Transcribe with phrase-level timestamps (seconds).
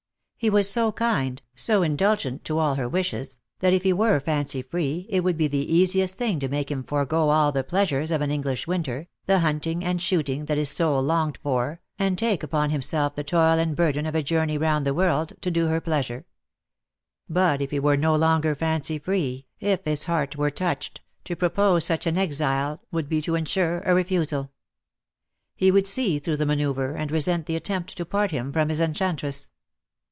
[0.35, 4.63] He was so kind, so indulgent to all her wishes, that if he were fancy
[4.63, 8.09] free it would be the easiest thing to make him forego all the plea sures
[8.09, 12.41] of an English winter, the hunting and shooting that his soul longed for, and take
[12.41, 15.79] upon himself the toil and burden of a journey round the world, to do her
[15.79, 16.25] pleasure.
[17.29, 21.51] But if he were no longer fancy free, if his heart were touched, to pro
[21.51, 24.49] pose such an exile would be to ensure a re fusal.
[25.55, 28.79] He would see through the manoeuvre, and resent the attempt to part him from his
[28.81, 29.51] enchantress.